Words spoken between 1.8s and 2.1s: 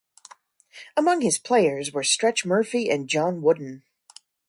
were